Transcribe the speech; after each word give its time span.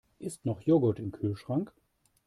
Ist 0.17 0.45
noch 0.47 0.61
Joghurt 0.63 0.97
im 0.97 1.11
Kühlschrank? 1.11 1.71